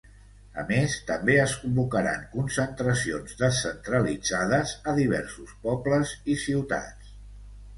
A 0.59 0.61
més, 0.69 0.93
també 1.09 1.33
es 1.41 1.51
convocaran 1.65 2.23
concentracions 2.31 3.37
descentralitzades 3.43 4.75
a 4.93 4.97
diversos 5.01 5.55
pobles 5.67 6.19
i 6.37 6.41
ciutats. 6.47 7.17